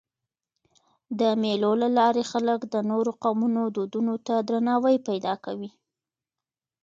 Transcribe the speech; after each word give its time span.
د 1.19 1.21
مېلو 1.41 1.71
له 1.81 1.89
لاري 1.97 2.23
خلک 2.31 2.59
د 2.73 2.75
نورو 2.89 3.11
قومونو 3.23 3.61
دودونو 3.75 4.13
ته 4.27 4.35
درناوی 4.47 4.95
پیدا 5.07 5.33
کوي. 5.45 5.71